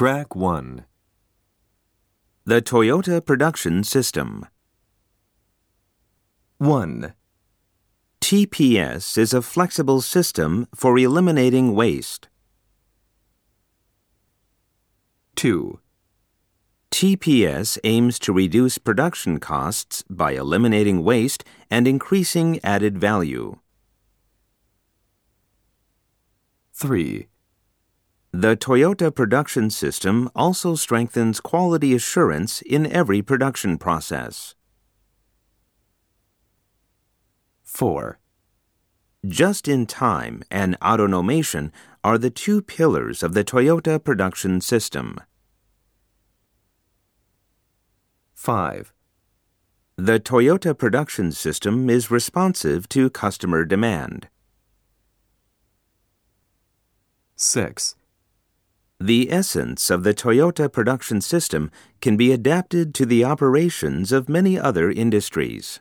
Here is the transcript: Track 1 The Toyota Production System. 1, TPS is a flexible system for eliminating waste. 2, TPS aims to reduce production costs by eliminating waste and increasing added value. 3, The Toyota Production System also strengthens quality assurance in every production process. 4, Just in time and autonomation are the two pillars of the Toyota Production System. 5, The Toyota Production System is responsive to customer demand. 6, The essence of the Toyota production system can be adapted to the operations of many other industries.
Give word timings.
Track 0.00 0.34
1 0.34 0.86
The 2.46 2.62
Toyota 2.62 3.22
Production 3.22 3.84
System. 3.84 4.46
1, 6.56 7.12
TPS 8.22 9.18
is 9.18 9.34
a 9.34 9.42
flexible 9.42 10.00
system 10.00 10.66
for 10.74 10.98
eliminating 10.98 11.74
waste. 11.74 12.30
2, 15.36 15.78
TPS 16.90 17.76
aims 17.84 18.18
to 18.20 18.32
reduce 18.32 18.78
production 18.78 19.38
costs 19.38 20.02
by 20.08 20.32
eliminating 20.32 21.04
waste 21.04 21.44
and 21.70 21.86
increasing 21.86 22.58
added 22.64 22.96
value. 22.96 23.58
3, 26.72 27.29
The 28.32 28.56
Toyota 28.56 29.12
Production 29.12 29.70
System 29.70 30.30
also 30.36 30.76
strengthens 30.76 31.40
quality 31.40 31.94
assurance 31.94 32.62
in 32.62 32.86
every 32.86 33.22
production 33.22 33.76
process. 33.76 34.54
4, 37.64 38.20
Just 39.26 39.66
in 39.66 39.84
time 39.84 40.44
and 40.48 40.78
autonomation 40.78 41.72
are 42.04 42.18
the 42.18 42.30
two 42.30 42.62
pillars 42.62 43.24
of 43.24 43.34
the 43.34 43.42
Toyota 43.42 44.02
Production 44.02 44.60
System. 44.60 45.18
5, 48.34 48.92
The 49.96 50.20
Toyota 50.20 50.78
Production 50.78 51.32
System 51.32 51.90
is 51.90 52.12
responsive 52.12 52.88
to 52.90 53.10
customer 53.10 53.64
demand. 53.64 54.28
6, 57.34 57.96
The 59.02 59.32
essence 59.32 59.88
of 59.88 60.02
the 60.02 60.12
Toyota 60.12 60.70
production 60.70 61.22
system 61.22 61.70
can 62.02 62.18
be 62.18 62.32
adapted 62.32 62.94
to 62.96 63.06
the 63.06 63.24
operations 63.24 64.12
of 64.12 64.28
many 64.28 64.58
other 64.58 64.90
industries. 64.90 65.80